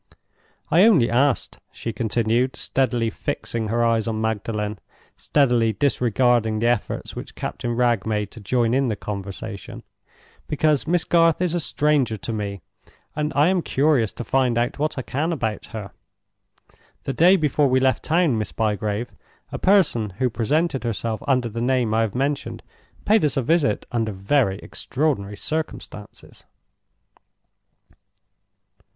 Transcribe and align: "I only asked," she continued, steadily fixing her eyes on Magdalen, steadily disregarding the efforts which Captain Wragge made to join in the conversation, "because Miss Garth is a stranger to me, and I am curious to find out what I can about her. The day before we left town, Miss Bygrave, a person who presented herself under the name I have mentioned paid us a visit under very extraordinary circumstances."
"I 0.71 0.81
only 0.85 1.11
asked," 1.11 1.59
she 1.71 1.93
continued, 1.93 2.55
steadily 2.55 3.11
fixing 3.11 3.67
her 3.67 3.83
eyes 3.85 4.07
on 4.07 4.19
Magdalen, 4.19 4.79
steadily 5.15 5.73
disregarding 5.73 6.57
the 6.57 6.65
efforts 6.65 7.15
which 7.15 7.35
Captain 7.35 7.75
Wragge 7.75 8.03
made 8.07 8.31
to 8.31 8.39
join 8.39 8.73
in 8.73 8.87
the 8.87 8.95
conversation, 8.95 9.83
"because 10.47 10.87
Miss 10.87 11.03
Garth 11.03 11.39
is 11.39 11.53
a 11.53 11.59
stranger 11.59 12.17
to 12.17 12.33
me, 12.33 12.61
and 13.15 13.31
I 13.35 13.49
am 13.49 13.61
curious 13.61 14.11
to 14.13 14.23
find 14.23 14.57
out 14.57 14.79
what 14.79 14.97
I 14.97 15.03
can 15.03 15.31
about 15.31 15.67
her. 15.67 15.91
The 17.03 17.13
day 17.13 17.35
before 17.35 17.67
we 17.67 17.79
left 17.79 18.01
town, 18.03 18.39
Miss 18.39 18.51
Bygrave, 18.51 19.11
a 19.51 19.59
person 19.59 20.13
who 20.17 20.31
presented 20.31 20.83
herself 20.83 21.21
under 21.27 21.47
the 21.47 21.61
name 21.61 21.93
I 21.93 22.01
have 22.01 22.15
mentioned 22.15 22.63
paid 23.05 23.23
us 23.23 23.37
a 23.37 23.43
visit 23.43 23.85
under 23.91 24.11
very 24.11 24.57
extraordinary 24.63 25.37
circumstances." 25.37 26.43